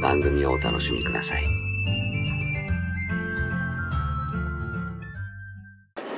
[0.00, 1.44] 番組をお楽しみください。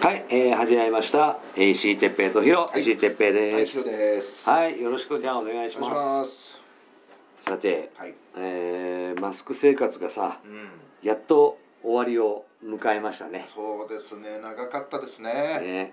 [0.00, 1.38] はい、えー、始まりました。
[1.56, 3.72] えー石井哲平とヒロ、い石井哲平はい、です。
[3.72, 4.48] ヒロです。
[4.48, 6.60] はい、よろしくじゃあお願いしおます。
[7.38, 8.14] さて、はい。
[8.36, 10.68] えー、マスク生活がさ、うん。
[11.02, 13.46] やっと終わりを迎えましたね。
[13.52, 15.32] そうですね、長かったですね。
[15.32, 15.92] ね、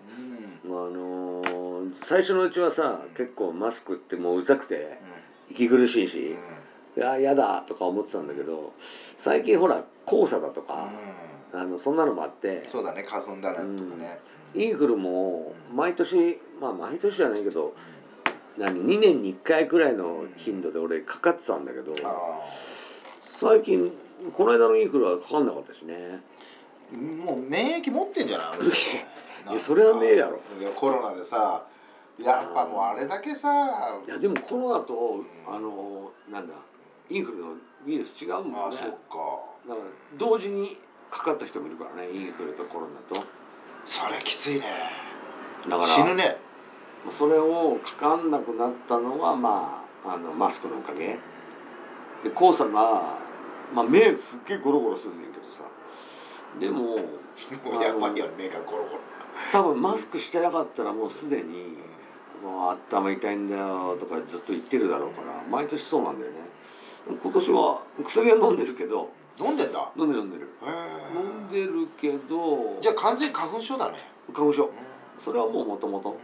[0.63, 0.71] うん。
[0.71, 1.69] あのー
[2.03, 4.99] 最初のうちはさ、結構マスクってもううざくて
[5.49, 6.35] 息苦しいし、い
[6.99, 8.73] や嫌だとか思ってたんだけど、
[9.17, 10.89] 最近ほら黄砂だとか、
[11.53, 14.19] あのそんなのもあってうん。、そうだね、花粉だねとかね。
[14.55, 17.73] インフルも毎年まあ毎年じゃないけど、
[18.57, 22.39] 何2年に1回くらいの頻度で俺かかってたんだけど、あ
[23.25, 23.91] 最近
[24.33, 26.19] この間のインフルはかかんなかったしね。
[26.93, 26.97] あ。
[26.97, 28.49] もう免疫持ってんじゃない？
[29.51, 30.39] いやそれはねえやろ。
[30.59, 31.63] いや、コロナでさ。
[32.21, 33.97] やっぱもうあれだけさ。
[34.05, 36.53] いやでもコロナとあのなんだ
[37.09, 37.51] インフルの
[37.87, 38.95] ウイルス違うもんねああ、そっか。
[39.67, 39.85] だから
[40.17, 40.77] 同時に
[41.09, 43.25] かかった人もいるからねインフルとコロナと
[43.85, 44.65] それきついね。
[45.67, 46.37] だから死ぬね。
[47.09, 51.17] それをかかんなくなったのはまああのマスクのおかげ
[52.23, 53.17] で黄砂が、
[53.73, 55.63] まあ、目すっげえゴロゴロすんねんけどさ
[56.59, 56.95] でも
[57.81, 58.99] やばいよ、目がゴロゴロ。
[59.51, 61.77] 多分マスクしてなかったらもうすでに
[62.43, 66.37] 「もう頭痛いんだよ」とかずっと言ってるだろうから毎年そうなんだよね
[67.21, 69.09] 今年は薬は飲んでるけど。
[69.39, 69.89] 飲んでんだ？
[69.97, 70.49] 飲んでる飲んでる。
[70.65, 72.77] へ飲んでるけど。
[72.81, 73.97] じゃあ完全花粉症だね。
[74.33, 74.65] 花粉症。
[74.65, 74.69] う
[75.23, 76.15] それはもうもともとん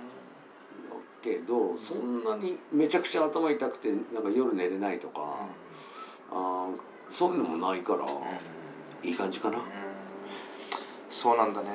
[1.22, 5.38] けどそんなにめちゃくちゃ頭痛くてなんか夜寝れないとか、
[6.32, 8.06] あーそういうのもないから
[9.04, 9.58] いい感じかな、
[11.10, 11.70] そうなんだね、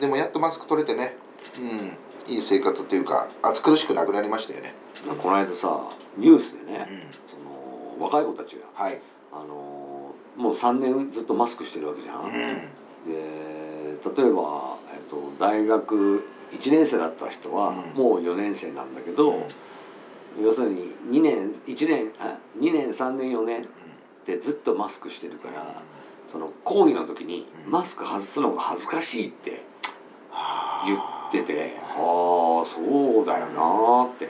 [0.00, 1.16] でもやっとマスク取れてね。
[1.58, 2.32] うん。
[2.32, 4.74] いい生活っていうか暑苦しくなくなりましたよね、
[5.22, 7.55] この間さニュースでね、うん、その
[7.98, 9.00] 若い子たちが、はい、
[9.32, 9.96] あのー
[10.36, 12.30] もう3年ずっとマスクしてるわけじゃん、うん。
[12.30, 17.74] で例えば、えっと、大学1年生だった人はうん。
[17.94, 19.46] もう4年生なんだけど、
[20.38, 23.66] 要するに2年1年あ2年3年4年っ
[24.26, 25.80] てずっとマスクしてるから
[26.28, 27.72] その講義の時にうん。
[27.72, 29.64] マスク外すのが恥ずかしいって
[30.30, 34.28] はあ言っててああそうだよなーって。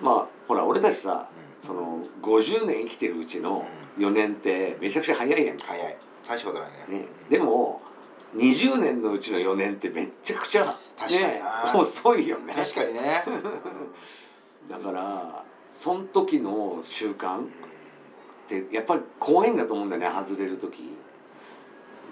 [0.00, 1.28] まあほら俺たちさ
[1.64, 3.66] その50年生きてるうちの
[3.98, 5.96] 4年ってめちゃくちゃ早いやんか、早い。
[6.28, 6.98] 大したことないね。
[6.98, 7.80] ね、でも
[8.36, 11.72] 20年のうちの4年ってめっちゃくちゃ、ね、確かにな。
[11.74, 12.52] 遅いよね。
[12.52, 13.00] 確かにね、
[14.68, 17.46] だからその時の習慣っ
[18.46, 20.94] てやっぱり怖いんだと思うんだよね外れる時。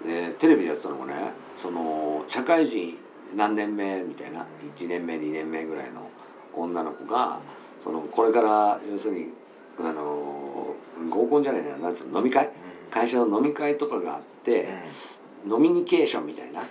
[0.03, 1.13] でテレビでやってたのがね
[1.55, 2.97] その社会人
[3.35, 4.47] 何年目みたいな。
[4.75, 6.09] 1年目2年目ぐらいの
[6.55, 7.39] 女の子が
[7.79, 9.42] そのこれから要するに
[9.79, 10.75] あの
[11.09, 12.49] 合コンじゃないななんつうの飲み会？
[12.91, 14.69] 会社の飲み会とかがあって
[15.45, 16.61] 飲みニケーションみたいな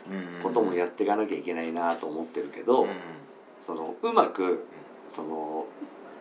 [0.43, 2.87] こともやっていかなきゃいけないなと思ってるけど、
[3.61, 4.67] そのうまく
[5.09, 5.67] その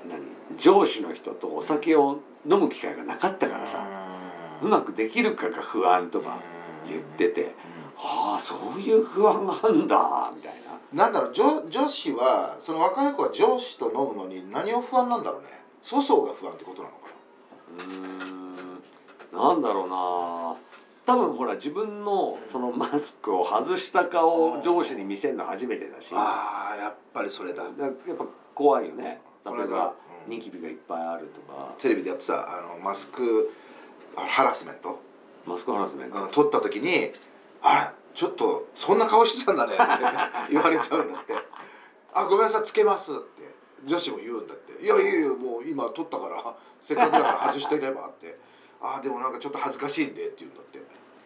[0.09, 2.19] 何上司の人とお酒を
[2.50, 3.86] 飲む機会がなかったからさ
[4.62, 6.39] うまくできるかが不安とか
[6.88, 7.54] 言ってて
[7.95, 10.72] ああそういう不安があるんだみたいな。
[10.92, 17.01] なんだろう女女子はその若い子は上司と飲むのに何を不安なんだろうね粗相が不安ってことなのか。
[17.78, 19.38] うーん。
[19.38, 20.56] なんだろうな。
[21.06, 26.12] 多分ほら自分のそのマスクを外した顔を上司に見せるの初めてだし。
[26.13, 27.63] なああやっぱりそれだ。
[27.63, 27.72] やっ
[28.18, 29.22] ぱ怖いよね。
[29.45, 29.92] 例えば、うん
[30.28, 31.74] ニキビがいっぱいあるとか。
[31.80, 33.51] テレビでやってたあのマスク
[34.16, 35.00] あハラスメント、
[35.48, 37.12] マスクハラスメント、うん、撮った時に
[37.63, 38.01] 「あれ？
[38.13, 39.83] ちょっとそんな顔してたんだね」って
[40.54, 41.33] 言われちゃうんだって
[42.13, 43.50] 「あごめんなさいつけます」って
[43.86, 48.38] 女子も言うんだって「いやいやいやもう今撮ったから せっかくだから外してれば」って。
[48.83, 50.80] ああでもなんかちょっと恥ずかしいんでって言うんだって。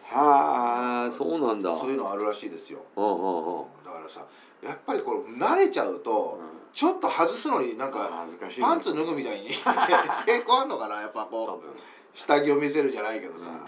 [0.04, 1.74] はあそうなんだ。
[1.74, 2.80] そういうのあるらしいですよ。
[2.96, 3.64] うんうんうん。
[3.82, 4.26] だからさ
[4.62, 6.38] やっぱりこう慣れちゃうと
[6.74, 11.00] ちょっと外すのになんか恥ずかしいパンツ脱ぐみたいに抵抗あんのかな？
[11.00, 11.74] やっぱ多こう分。
[12.12, 13.66] 下着を見せるじゃないけどさ、うんある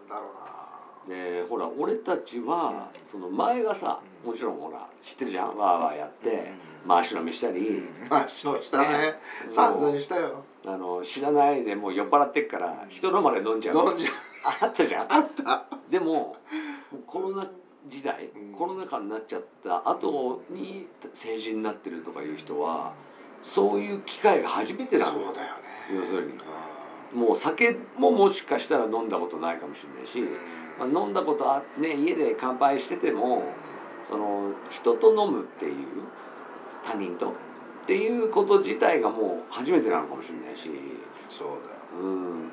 [0.00, 0.22] んだろ
[1.06, 1.14] うな。
[1.16, 4.30] でほら俺たちはその前がさうん。
[4.32, 5.56] もちろんほら知ってるじゃん？
[5.56, 6.28] わーわーやって。
[6.30, 7.60] う回し飲みしたり。
[7.60, 7.88] ん。
[8.08, 8.88] まあしたしたね。
[8.88, 9.14] ね。
[9.48, 10.44] 散々したよ。
[10.66, 13.88] あの知らないでもう酔っ払ってっから人のまで飲んじゃう。
[13.88, 14.10] 飲んじゃ
[14.62, 15.12] あったじゃん。
[15.12, 15.64] あった。
[15.90, 16.36] でも
[17.06, 17.50] コロナ
[17.88, 18.52] 時代うん。
[18.52, 22.92] コロナ禍になっちゃった後に成人になってるとかいう人は
[23.42, 25.18] そういう機会が初めてなの。
[25.20, 25.60] よそうだよね。
[25.94, 26.32] 要するに。
[26.32, 30.24] うもう酒ももしかしたら飲んだことないかもしれないし、ん。
[30.78, 33.42] まあ、飲んだことあね家で乾杯してても
[34.08, 35.74] その人と飲むっていう
[36.84, 37.34] 他人と。
[37.82, 40.70] っていうこと自体がもう初めてなのかもしれないし、
[41.28, 41.58] そうだよ。
[42.00, 42.50] うん、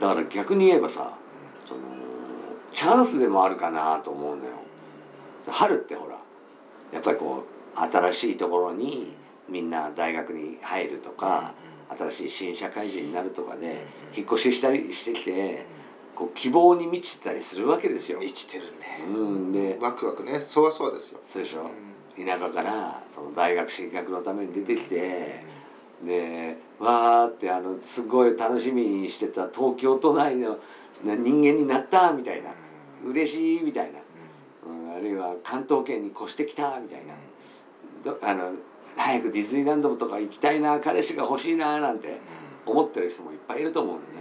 [0.00, 1.12] だから逆に言えばさ
[1.66, 1.80] その
[2.74, 4.50] チャンスでもあるかなと思うのよ。
[5.48, 6.16] 春ってほら
[6.92, 7.44] やっぱりこ
[7.76, 9.14] う新しいところに
[9.48, 11.52] みんな大学に入るとか、
[11.98, 13.84] 新しい新社会人になるとかで
[14.16, 15.66] 引っ越ししたりしてきて
[16.14, 18.18] こう希望に満ちてたりするわけですよ。
[18.18, 19.04] 満ちてるね。
[19.06, 20.40] うん、でワクワクね。
[20.40, 21.20] そわそわですよ。
[21.24, 21.62] そうでしょ？
[21.62, 21.68] うん
[22.24, 25.44] 田舎からその大学進学のために出てきて
[26.04, 30.58] でわーってあのすごい楽しみにしてた東京都内の
[31.02, 32.50] ね人間になったみたいな。
[33.04, 33.98] 嬉しいみたいな、
[34.66, 37.14] うん、あるいは関東圏に越してきたみたいな。
[38.04, 38.52] どあの
[38.96, 42.18] 早くディズニーランドとか行きたいな彼氏が欲しいななんて
[42.66, 44.20] 思ってる人もいっぱいいると思うんだよね。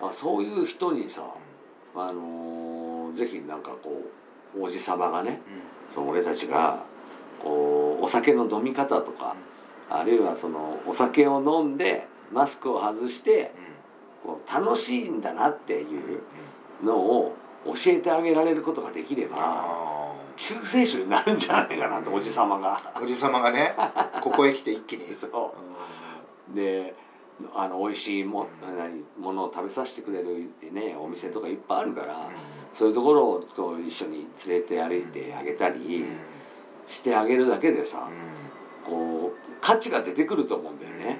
[0.00, 1.22] あそういう人にさ、
[1.94, 4.02] あのーぜひなんかこ
[4.56, 5.40] うおじさまがね
[5.94, 6.84] その俺たちが
[7.42, 9.36] こうお酒の飲み方とか、
[9.90, 13.52] あるいはそのお酒を飲んでマスクを外して
[14.22, 16.22] こう楽しいんだなっていう
[16.84, 22.76] のを教えてあげられることができればあ救世主になるんじゃないかなとおじさまが。
[22.76, 23.74] ーおじさまがね
[24.20, 25.14] ここへ来て一気に。
[25.16, 25.54] そ
[26.52, 26.54] う。
[26.54, 26.94] で
[27.54, 32.30] あの美味しいも何ものを食べさせてくれる、ね、お店とかいっぱいあるから
[32.74, 36.04] そういうところと一緒に連れて歩いてあげたり
[36.86, 38.08] してあげるだけでさ
[38.84, 41.18] こう価値が出てくると思うんだよね。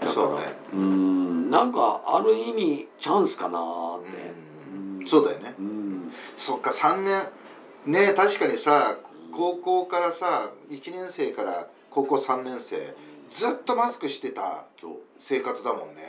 [0.00, 0.08] うん。
[0.08, 0.46] そうね。
[0.72, 4.32] うんなんかある意味チャンスかなーって。
[5.00, 5.06] うん。
[5.06, 5.54] そうだよね。
[5.58, 6.12] うん。
[6.36, 7.28] そっか3年。
[7.86, 8.96] ね確かにさ
[9.32, 12.94] 高校からさ1年生から高校3年生
[13.30, 14.64] ずっとマスクしてた
[15.18, 16.02] 生活だもんね、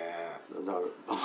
[0.66, 0.80] だか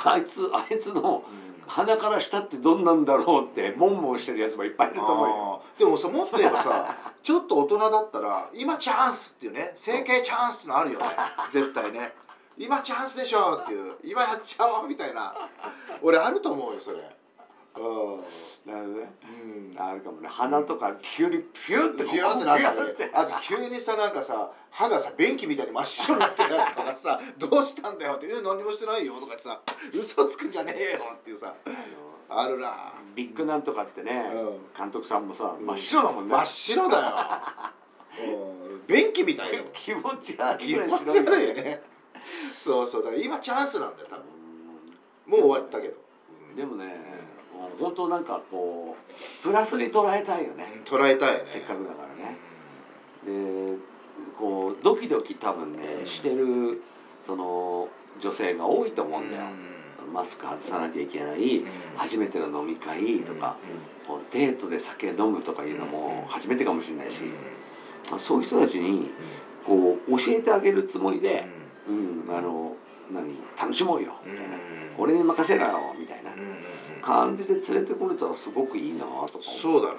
[0.05, 1.25] らあいつあいつの
[1.67, 5.63] 鼻から下ってどんなんだろうってボンボンしてるやつもいっぱいいると思うよ。
[5.79, 11.07] でもさもっと言えばさ ちょっと大人だったら今チャンスっていうね整形チャンスってのあるよね。
[11.51, 12.15] 絶対ね。
[12.57, 15.35] 今チャンスでしょっていう今やっちゃおうみたいな。
[16.03, 16.99] 俺あると思うよそれ。
[16.99, 19.13] うなるほどね。
[19.77, 29.61] あるかもね鼻とか急にピューってピューってなったりあと急にさなんかさ歯がさ便器みたいに真っ白になってるやつとかさ「どうしたんだよ」って「え何もしてないよ」とかさ
[29.95, 31.55] 「嘘つくんじゃねえよ」っていうさ
[32.29, 32.93] あるな。
[33.15, 35.67] ビッグなんとかってね、う監督さんもさうん。
[35.67, 36.35] 真っ白だもんね。
[36.35, 37.73] 真っ白だ
[38.19, 38.27] よ。
[38.67, 38.87] うん。
[38.87, 39.65] 便器みたいよ。
[39.73, 41.83] 気持ち悪い気持ち悪いよね。
[42.59, 44.25] そうそうだから今チャンスなんだよ多分。
[45.27, 45.95] もう終わったけど、
[46.51, 46.57] うん。
[46.57, 46.97] でもね、
[47.79, 50.83] 本当なんかこうプラスに捉えたいよね。
[50.85, 51.43] 捉えたいよね。
[51.45, 52.39] せっかくだからね。
[53.27, 53.77] で
[54.39, 56.83] こうドキドキ多分ねしてる
[57.25, 57.89] その
[58.21, 59.43] 女性が多いと思うんだよ。
[60.13, 61.65] マスク外さなきゃいけない
[61.97, 63.57] 初めての飲み会とか、
[64.07, 67.17] こうデートで酒飲むとかいうのも初めてかもしれないし、
[68.19, 69.11] そういう人たちに
[69.65, 71.47] こう教えてあげるつもりで、
[71.89, 72.77] うん、あの
[73.11, 74.57] 何楽しもうよみたいな、
[74.99, 76.33] 俺に任せろよみたいな。
[77.03, 79.99] 感じで連れてこれたらすごくいいなとか思そうだね。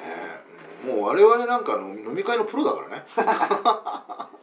[0.88, 3.04] もう我々なんかの飲み会のプロだからね。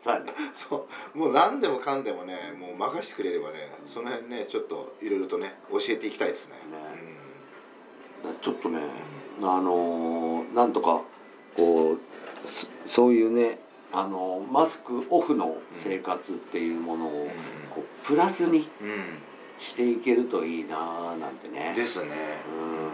[0.54, 6.54] そう もう何でもかんでもねもう任してくれればねその辺ねちょっといろいろとね教えていきたいですね。
[8.24, 8.80] ねちょっとね
[9.40, 11.02] あのーなんとか
[11.56, 11.98] こう
[12.48, 13.58] そそういうね
[13.92, 17.28] あのーマスクオフの生活っていうものを
[17.70, 18.68] こうプラスに
[19.58, 21.72] していけるといいなーなんてね。
[21.76, 22.10] ですね。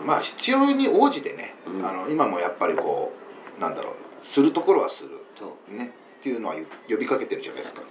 [0.01, 0.07] うん。
[0.07, 1.87] まあ必要に応じてね、うん。
[1.87, 3.13] あの今もやっぱりこ
[3.59, 5.11] うなんだろうするところはする。
[5.69, 5.93] ね。
[6.19, 7.83] っていうのは言呼びかけてるじゃないですか。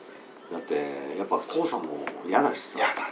[0.51, 0.75] だって
[1.17, 2.79] やっぱ黄砂も嫌だしさ。
[2.79, 3.03] やだ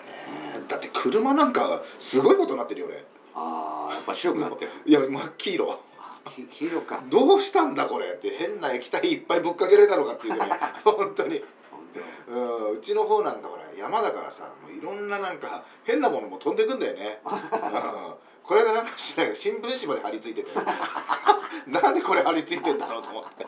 [0.61, 0.67] ね。
[0.67, 4.71] だって車なんかすごいことになってるよ俺あーやっぱ白くなってる。
[4.85, 5.79] いや真っ黄色
[6.25, 10.39] あき黄色かどうしたんだこれって変な液体いっぱいぶっかけられたのかっていうね
[10.83, 11.43] 本当に。
[11.71, 11.81] 本
[12.27, 12.33] 当。
[12.33, 12.71] うん。
[12.71, 20.57] うちの方なんかほら山だからさもういろんななんか変なものも飛んでくんだよね、うん、これがなんかしない新聞紙まで貼り付いてて。
[21.67, 23.47] なんでこれ貼り付いてんだろうと思って。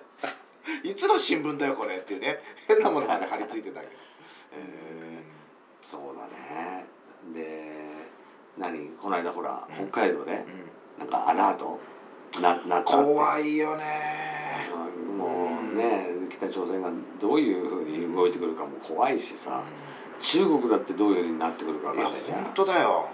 [0.84, 2.42] いつの新聞だよこれっていうね。
[2.68, 3.92] 変なものまで貼り付いてたけど。
[4.54, 5.08] えー
[5.88, 6.86] そうだね。
[7.34, 7.72] で
[8.58, 8.90] 何？
[9.02, 11.00] この間ほら北海道でうん。
[11.00, 11.80] なんかアラート
[12.42, 13.84] なな怖いよね。
[15.10, 15.18] うん。
[15.18, 19.64] もうね北朝鮮がどういうふうに動いてくるかも怖いしさ。
[20.20, 22.44] 中国だってどういうふうになってくるか分かんないじゃん。
[22.44, 23.08] 本当だよ、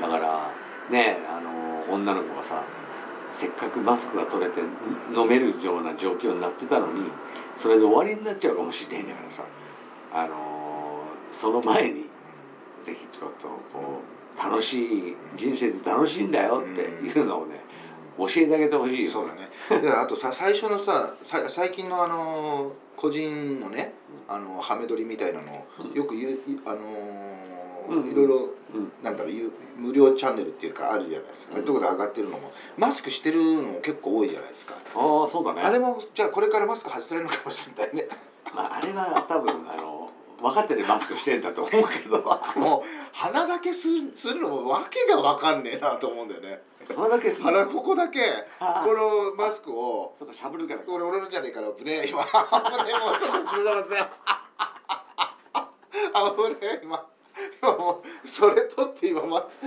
[0.00, 0.50] だから
[0.90, 2.64] ねあの女の子がさ
[3.30, 4.64] せっかくマスクが取れてん
[5.16, 7.02] 飲めるような状況になってたのに
[7.56, 9.44] それで終わりになっちゃうかもしれないんだからさ。
[10.12, 12.06] あのその前に
[12.82, 14.02] ぜひちょっとこ
[14.36, 17.60] う楽しい人生って楽しいんだよっていうのをね
[18.18, 19.48] 教えてあげてほしいよ、そうだね。
[19.82, 23.94] であとさ最初のささ最近のあの個人のね
[24.28, 25.64] あのハメ撮りみたいなの
[25.94, 26.80] よく言ういあの
[27.88, 28.36] うんいろいろ
[28.74, 28.92] うん。
[29.02, 29.32] なんだろう
[29.76, 35.62] 無料チャンネルっていうかあるじゃないですか、ああいうとこで上がってるのもマスクしてるのも結構多いじゃないですか、ああそうだね。
[35.62, 38.06] あれもじゃあこれからマスク外されるのかもしれないね。
[38.54, 39.99] まあ、あれは多分あの
[40.40, 42.22] 分かっててマスクしてんだと思うけど
[42.56, 42.82] もう
[43.12, 46.62] 鼻だけすするのもわけがわかんねえなと思うんだよね。
[46.88, 48.20] 鼻だけする鼻ここだけ
[48.58, 50.80] あこのマスクをそうかしゃぶるから。
[50.80, 52.24] これ俺のじゃねえから危ねえ今。
[52.24, 52.40] 危ね
[52.94, 54.08] えもうちょっとするなかったよ
[56.36, 57.09] 危ねえ今
[58.24, 59.58] それ取って今マス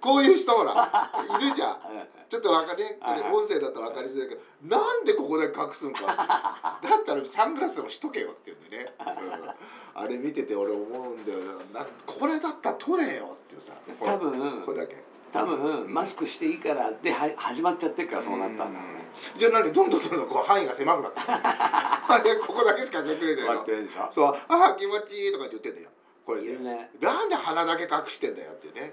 [0.00, 1.78] こういう人ほらいるじゃん。
[2.28, 11.38] ちょっとわかりこれ音声だと分かりづらいけどなんでここで隠すんかだったらサングラスでもしとけよって言うんでね、うん、あれ見てて俺思うんだよ
[11.74, 11.86] な。
[12.06, 13.72] これだったら取れよっていうさ。
[13.98, 15.10] 多分これだけ。
[15.32, 19.00] 多分マスクしていいからでは始まっちゃってるからそうなったんだろうね。
[19.38, 21.22] じゃあ何どんどんどんどんこう範囲が狭くなった
[22.14, 25.88] あれここだけしか隠れてるでしょそう「ああ気持ちいい」とかって言ってんだよ
[26.30, 26.90] これね。
[27.00, 28.92] なんで鼻だけ隠してんだよっていうね、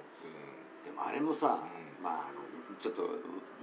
[0.83, 1.59] でもあれもさ
[1.99, 3.03] うまああのちょっと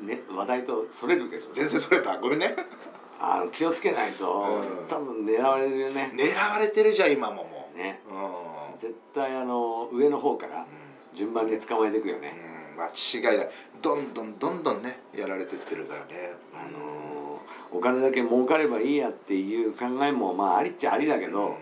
[0.01, 2.19] ね話題とそれるけど全然それた。
[2.19, 2.55] ごめんね。
[3.19, 4.87] あの気をつけないとうん。
[4.89, 6.13] 多分狙われるよね。
[6.15, 8.01] 狙われてるじゃん今ももね。
[8.09, 8.79] ううん。
[8.79, 10.67] 絶対あの上の方から
[11.15, 12.33] 順番に捕まえていくよね。
[12.77, 12.81] うん。
[12.81, 12.89] 間
[13.33, 13.51] 違いない。
[13.83, 16.35] どんどんどんどんねやられてってるからね。
[16.55, 17.41] あの
[17.73, 21.57] お金だけ儲かればいいやっていう考えもまあありっちゃありだけど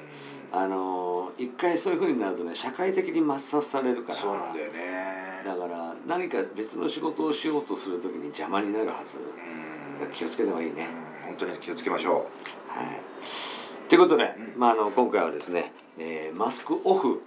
[0.54, 4.14] あの一回そういうふうになるとね社会的に抹殺されるから。
[4.14, 5.42] そうなんだよね。
[5.44, 9.18] だから何か別の仕事をしようとする時に邪魔になるはず。
[9.18, 10.10] うん。
[10.10, 10.88] 気をつけた方がいいね。
[11.22, 11.26] うん。
[11.28, 12.26] 本当に気をつけましょ
[12.68, 14.60] はい、ということで、うん。
[14.60, 17.22] まあ、あの今回はですね、えーマスクオフ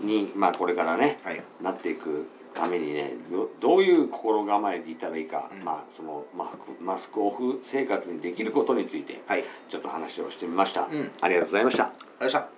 [0.00, 1.42] に、まあ、これからねうはい。
[1.60, 5.64] なっていくためにねどどういう心構えでいたらいいか、うん。
[5.64, 9.44] まあ、そのマスクマスクオフ生活にできることについてはい。
[9.68, 10.82] ちょっと話をしてみました。
[10.82, 11.10] うん。
[11.20, 11.84] ありがとうございました。
[11.84, 12.57] ありがとうございました